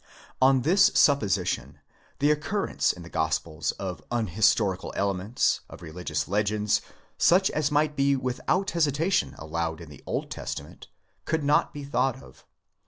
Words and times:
On 0.41 0.63
this 0.63 0.89
supposition, 0.95 1.77
the 2.17 2.31
occurrence 2.31 2.91
in 2.91 3.03
the 3.03 3.07
Gospels 3.09 3.71
of 3.73 4.01
unhistorical 4.09 4.91
elements, 4.95 5.61
of 5.69 5.83
religious 5.83 6.27
legends, 6.27 6.81
such 7.19 7.51
as 7.51 7.69
might 7.69 7.95
be 7.95 8.15
without 8.15 8.71
hesitation 8.71 9.35
allowed 9.37 9.79
in 9.79 9.89
the 9.91 10.01
Old 10.07 10.31
Testament, 10.31 10.87
could 11.25 11.43
not 11.43 11.71
be 11.71 11.83
thought 11.83 12.19
of. 12.23 12.47